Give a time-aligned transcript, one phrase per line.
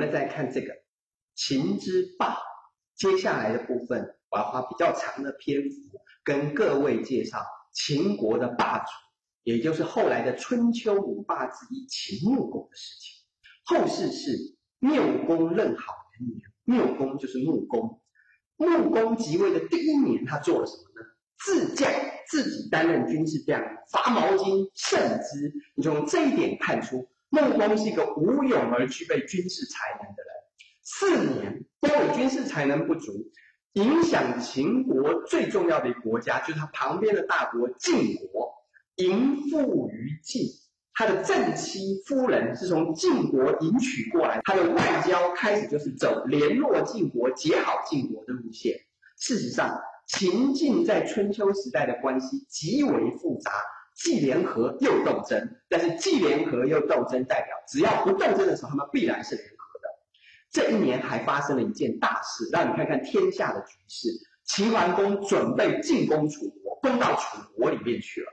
[0.00, 0.72] 我们再看这个
[1.34, 2.34] 秦之霸。
[2.96, 5.76] 接下来的部分，我要花比较长的篇幅
[6.24, 8.86] 跟各位介绍秦国的霸主，
[9.42, 13.22] 也就是后来的春秋五霸之一秦穆公的事情。
[13.66, 18.00] 后世是缪公任好人年，缪公就是穆公。
[18.56, 21.06] 穆公即位的第一年，他做了什么呢？
[21.44, 21.92] 自将，
[22.26, 25.52] 自己担任军事将领，伐毛巾，甚之。
[25.74, 30.30] 你从这一点看出，穆公是一个无勇而具备军事才能的人。
[30.82, 33.12] 四年，因为军事才能不足，
[33.74, 38.52] 影响秦国最重要的一个国家，就是他旁边的大国晋国，
[38.96, 40.42] 迎妇于晋。
[40.92, 48.76] 他的正妻夫人是从晋国迎娶过来，他的外交开始就是走联络晋国、结好晋国的路线。
[49.16, 53.52] 事实上，秦晋在春秋时代的关系极为复杂，
[54.02, 55.56] 既联合又斗争。
[55.68, 59.88] 但是既联合又斗争，代表只要不斗争的时候，他们必然是联合的。
[60.50, 64.08] 这一年还发生了一件大事，让你看看天下的局势。
[64.44, 68.26] 齐桓公准备进攻楚国，攻到楚国里面去了。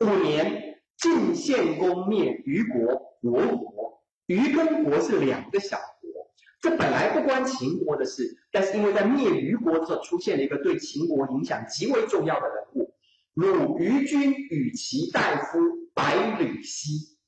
[0.00, 0.72] 五年。
[0.98, 4.02] 晋献公灭虞国，国国。
[4.24, 12.94] 虞跟国是两个小国，这本来不关秦国的事，但是因为在灭虞国的时候，出现了一个对秦国影响极为重要的人物——
[13.36, 15.58] 鲁虞君与其大夫
[15.92, 17.18] 百里奚。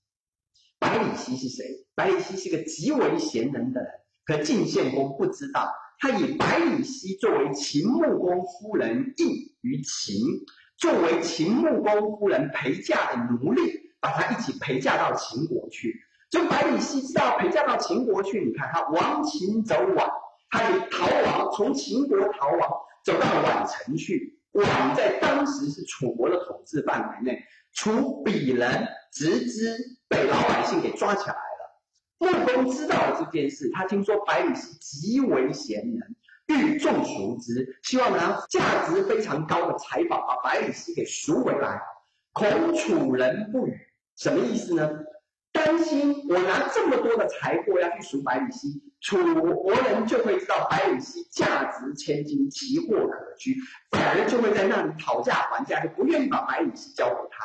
[0.78, 1.66] 百里奚是谁？
[1.94, 3.90] 百里奚是个极为贤能的人，
[4.24, 10.16] 可晋献公不知道，他以百里奚作为秦穆公夫人异于秦。
[10.78, 13.60] 作为秦穆公夫人陪嫁的奴隶，
[14.00, 15.94] 把她一起陪嫁到秦国去。
[16.30, 20.08] 就百里奚知道陪嫁到秦国去，你看他亡秦走宛，
[20.48, 22.70] 他就逃亡从秦国逃亡，
[23.04, 24.37] 走到宛城去。
[24.62, 27.42] 宛在当时是楚国的统治范围内，
[27.72, 29.76] 楚鄙人直之
[30.08, 31.38] 被老百姓给抓起来了。
[32.18, 36.08] 穆公知道了这件事，他听说百里奚极为贤能。
[36.48, 41.78] 欲重赎之，希望拿价值非常高的财宝把百里奚给赎回来。
[42.32, 43.78] 恐楚人不与，
[44.16, 44.90] 什么意思呢？
[45.68, 53.54] 担心我拿这么多的财货要去赎百里奚，楚国人就会知道百里奚价值千金，奇货可居，
[53.90, 57.44] 反而就会在那里讨价还价，就不愿意把百里奚交给他。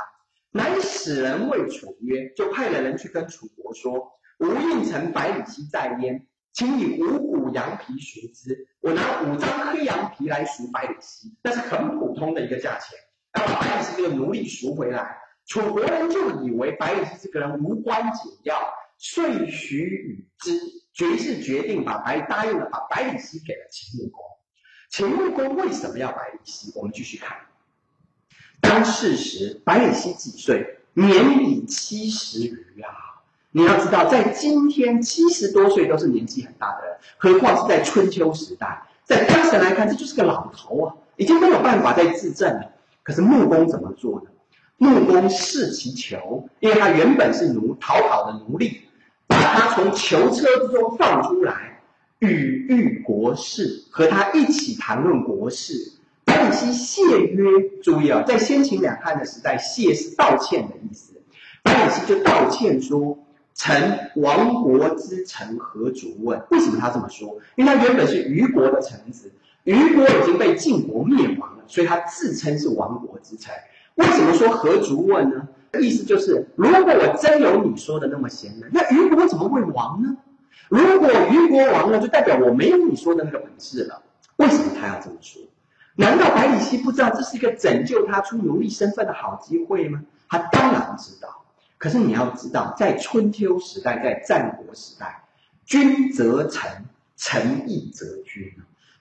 [0.52, 8.68] 乃使人谓楚曰，就派了人去跟楚国说：“吾应承百里奚在焉。”请以五谷羊皮赎之。
[8.80, 12.98] 我拿五张黑羊皮来赎百里奚，那是很普通的一个价钱。
[13.38, 18.56] 要把百里奚这个奴隶赎回来，楚国人就以为百里奚这个人无关紧要，
[18.98, 20.60] 遂许与之。
[20.94, 24.22] 决是决定把白答应了，把百里奚给了秦穆公。
[24.92, 26.72] 秦穆公为什么要百里奚？
[26.76, 27.36] 我们继续看。
[28.62, 30.78] 当世时，百里奚几岁？
[30.94, 32.92] 年已七十余啊。
[33.50, 42.72] 你要知道，在今天七十多岁都是年纪很大的人，何况是在春秋时代，在当时来看，这就是个老头啊，已经没有办法再自证了。
[43.02, 44.30] 可是穆公怎么做呢？
[44.78, 48.82] 穆公视其囚，因为他原本是奴逃跑的奴隶，
[49.28, 51.82] 把他从囚车之中放出来，
[52.20, 55.94] 与遇国事，和他一起谈论国事。
[56.26, 57.46] 百里奚谢曰
[57.84, 61.14] ：“注意啊，在先秦两汉的时代，谢是道歉的意思。
[61.62, 63.18] 百里奚就道歉说。”
[63.56, 66.44] 臣亡国之臣何足问？
[66.50, 67.38] 为什么他这么说？
[67.56, 69.32] 因为他原本是虞国的臣子，
[69.64, 73.54] 虞国已经被晋国灭亡了，所以他自称是亡国之臣。
[73.96, 75.48] 为什么说何足问呢？
[75.80, 80.16] 意思就是，如果我真有你说的那么贤能，那虞国怎么会亡呢？
[80.70, 84.02] 如果虞国亡了，就代表我没有你说的那个本事了。
[84.36, 85.42] 为什么他要这么说？
[85.96, 90.04] 难道百里奚不知道这是一个拯救他出奴隶身份的好机会吗？
[90.30, 91.44] 他当然知道。
[91.78, 95.24] 可是你要知道，在春秋时代，在战国时代，
[95.66, 96.86] 君则臣，
[97.18, 98.54] 臣亦则君。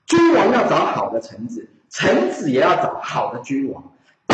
[0.06, 3.92] 君王要找好的臣子，臣子也要找好的君王。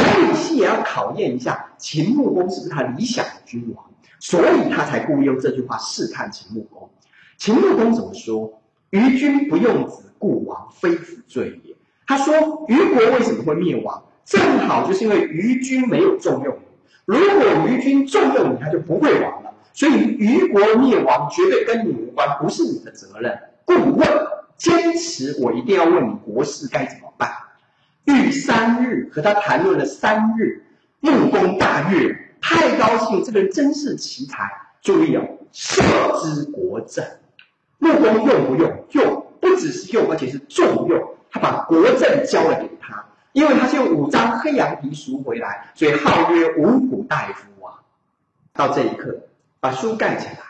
[0.08, 3.84] 百里奚也要考验一下秦穆公是不是他理想的君王，
[4.18, 6.88] 所以他才故意用这句话试探秦穆公。
[7.36, 8.60] 秦穆公怎么说？
[8.90, 11.76] 虞君不用子，故亡，非子罪也。
[12.06, 14.02] 他说，虞国为什么会灭亡？
[14.24, 16.62] 正好就是因为虞君没有重用你。
[17.04, 19.52] 如果虞君重用你，他就不会亡了。
[19.74, 23.38] 所以虞国灭亡绝对跟你无关，不是你的责任。
[23.64, 24.08] 故问，
[24.56, 27.07] 坚持我一定要问你国事该怎么。
[28.14, 30.64] 遇三日，和他谈论了三日。
[31.00, 34.50] 穆公大悦，太高兴，这个人真是奇才。
[34.82, 35.22] 注意哦，
[35.52, 35.82] 设
[36.20, 37.04] 之国政。
[37.78, 38.84] 穆公用不用？
[38.90, 41.14] 用，不只是用，而且是重用。
[41.30, 43.04] 他把国政交了给他。
[43.32, 47.78] 因为他是用五张黑羊皮赎回来，所以号曰五谷大夫啊。
[48.52, 49.16] 到这一刻，
[49.60, 50.40] 把书盖起来。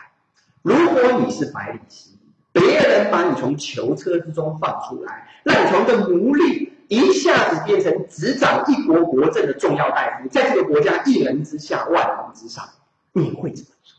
[0.63, 2.17] 如果你是百里奚，
[2.51, 12.67] 别人把你从囚车之中放出来，让你从一个奴隶一下子变成执掌一国国政的重要大夫，在这个国家一人之下，万人之上，
[13.13, 13.95] 你会怎么做？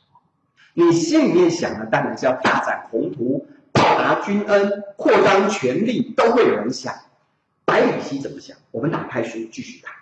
[0.75, 6.95] 你心里面想的当然是要大展宏图，报答君恩，扩张权力，都会有人想。
[7.65, 8.57] 百里奚怎么想？
[8.73, 9.95] 我们打开书继续看。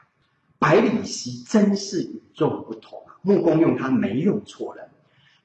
[0.59, 3.21] 百里奚真是与众不同啊！
[3.21, 4.89] 木工用他没用错人。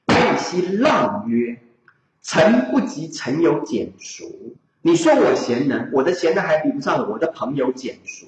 [0.06, 1.60] 百里奚浪曰
[2.22, 4.24] ：“臣不及臣有简熟。
[4.86, 8.26] 你说我贤能，我的贤能还比不上我的朋友简熟。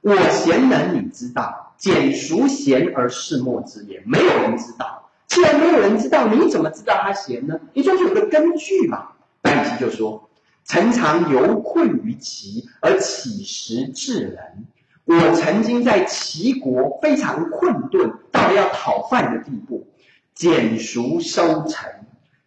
[0.00, 5.10] 我贤能，你知道；简熟贤而世莫之也，没有人知道。
[5.26, 7.58] 既然没有人知道，你怎么知道他贤呢？
[7.72, 9.08] 你总是有个根据嘛。”
[9.42, 10.30] 百里奚就说
[10.64, 14.66] ：“臣常游困于齐，而乞食至人。
[15.04, 19.88] 我曾经在齐国非常困顿，到了要讨饭的地步。”
[20.32, 21.90] 简熟收成，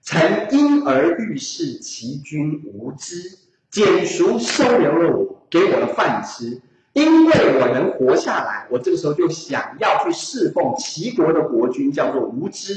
[0.03, 3.37] 臣因而欲视其君无知。
[3.69, 6.61] 简熟收留了我，给我的饭吃，
[6.91, 12.75] 因为我能活下来，我这个时候就想要去侍奉齐国的国君，叫做无知。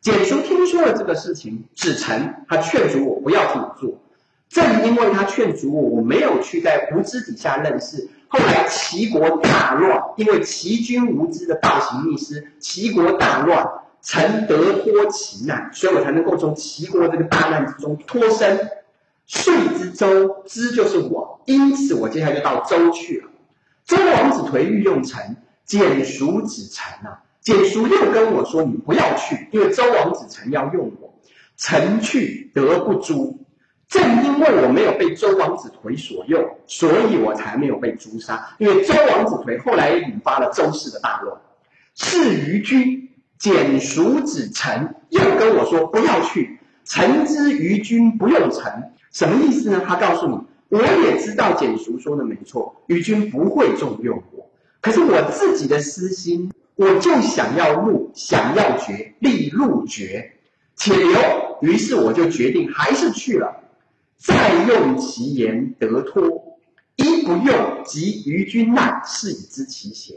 [0.00, 4.00] 简叔听说了这个事情，子臣，他劝阻我不要这么做。
[4.48, 8.08] 正因为他劝阻我，我没有去在无知底下认识。
[8.26, 13.64] 后来齐国大乱，因为齐军无知的倒行逆施，齐国大乱。
[14.02, 18.68] 臣得脱其难，所以我才能够从齐国这个大难之中脱身。
[19.26, 23.28] 遂之周，之就是我，因此我接下来就到周去了。
[23.84, 31.14] 周王子颓欲用臣，简叔子臣啊，简叔又跟我说：“你不要去，因为周王子臣要用我。”
[31.56, 33.38] 臣去得不诛，
[33.86, 38.56] 正因为我没有被周王子颓所用，所以我才没有被诛杀。
[38.58, 41.36] 因为周王子颓后来引发了周氏的大乱。
[41.94, 43.08] 是于君。
[43.40, 49.82] 简叔子臣又跟我说不要去，臣之于君不用臣，什么意思呢？
[49.88, 50.38] 他告诉你，
[50.68, 54.50] 我也知道简叔说的没错，于君不会重用我，
[54.82, 60.32] 可是我自己的私心，我就想要入，想要爵，立入爵，
[60.76, 61.18] 且留，
[61.62, 63.64] 于是我就决定还是去了。
[64.18, 66.58] 再用其言得脱，
[66.96, 70.14] 一不用，即于君难，是以知其贤。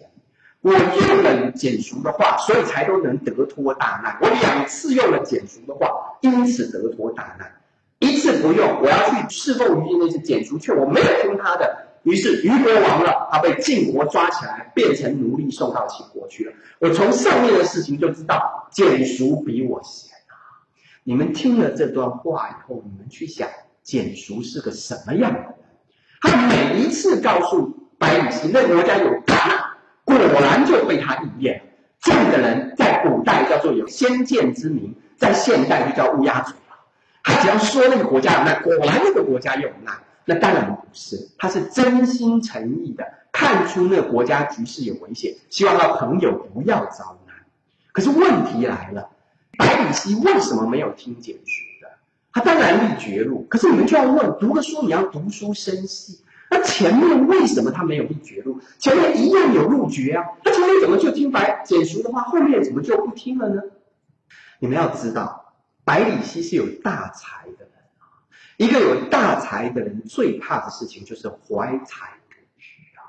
[0.63, 4.17] 我用了简熟的话，所以才都能得脱大难。
[4.21, 5.89] 我两次用了简熟的话，
[6.21, 7.51] 因此得脱大难。
[7.99, 16.53] 一次不用，我要去侍奉于那些简熟却我没有听他的，于是于国亡了，他被晋国抓起来，变成奴隶送到秦国去了。
[16.79, 20.63] 我从上面的事情就知道，简熟比我贤啊！
[21.03, 23.49] 你们听了这段话以后，你们去想，
[23.83, 25.49] 简熟是个什么样的人？
[26.21, 29.22] 他每一次告诉白羽西，那国家有。
[30.29, 31.63] 果然就被他应验了。
[31.99, 36.75] 这样的人在古代叫做有先见之明，在现代就叫乌鸦嘴了。
[37.23, 39.95] 他只要说那个国家有难，果然那个国家有难。
[40.25, 47.35] 那当然不是，他是真心诚意的看出那个国家局势有危险，希望他朋友不要遭难。
[47.91, 49.09] 可是问题来了，
[49.57, 51.89] 百里奚为什么没有听简书的？
[52.31, 56.19] 他当然立绝路，可是你们就要问：读个书你要读书生细。
[56.53, 58.61] 那前面为什么他没有立绝路？
[58.77, 63.63] 前面一样有入绝啊，他前面怎么就听白简熟的话，后面怎么就不听了呢？
[64.59, 68.05] 你们要知道，百里奚是有大才的人啊。
[68.57, 73.01] 一个有大才的人最怕的事情就是怀才不遇啊。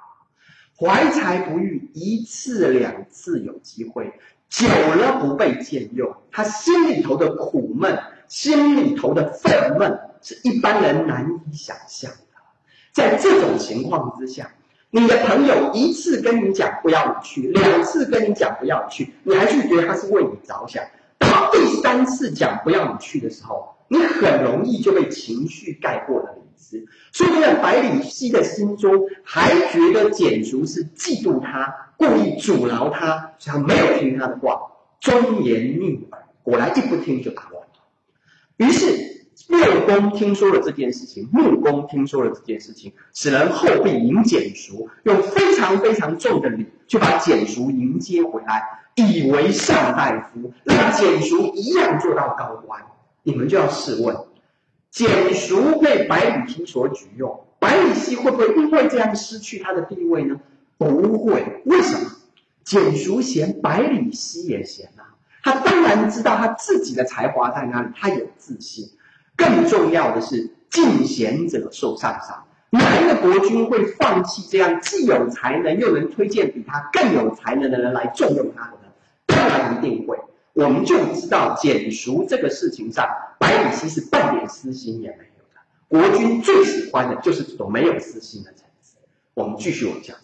[0.74, 12.10] 怀才不遇，一次两次有机会，久了不被荐用，他心里头的苦闷，心里头的愤懑，是一般人难以想象。
[12.94, 14.48] 在这种情况之下，
[14.90, 20.80] 你的朋友一次跟你讲不要你去，两次跟你讲不要你去，你还去觉得他是为你着想，
[21.18, 26.86] 到第三次讲不要你去的时候，你很容易就被情绪盖过了理智。
[27.10, 28.92] 所以在百里奚的心中，
[29.24, 34.60] 还觉得简叔是嫉妒他，故意阻挠他，所以他没有听他的话，
[35.00, 37.68] 忠言逆耳，果然一不听就打乱了。
[38.58, 39.03] 于是。
[39.64, 48.62] 六公听说了这件事情，木公听说了这件事情，使人后必迎简叔，用非常非常重的礼去把简叔迎接回来，
[48.94, 52.80] 以为上大夫，让简叔一样做到高官。
[53.23, 54.16] 你们就要试问，
[54.90, 60.40] 简叔被百里奚所举用，百里奚会不会因为这样失去他的地位呢？
[60.76, 62.11] 不会，为什么？
[62.64, 65.14] 简叔贤，百里奚也贤啊。
[65.42, 68.90] 他当然知道他自己的才华在哪里，他有自信。
[69.36, 72.44] 更重要的是，敬贤者受上赏。
[72.70, 78.92] 哪一个国君会放弃这样既有才能又能推荐比他更有才能的人来重用他的呢？
[79.26, 80.18] 当然一定会。
[80.54, 85.60] 我们就知道简赎这个事情上，百里奚是半点私心也没有的。
[85.88, 88.96] 国君最喜欢的就是这种没有私心的臣子。
[89.34, 90.14] 我们继续往下。